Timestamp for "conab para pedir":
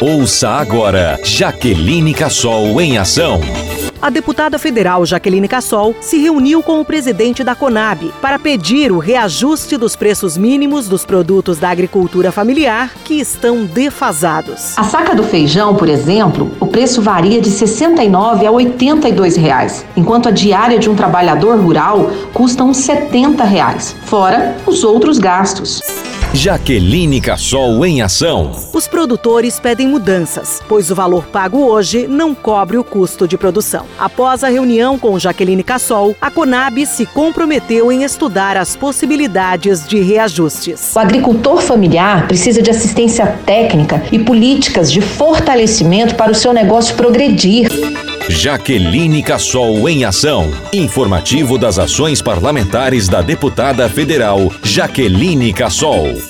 7.54-8.92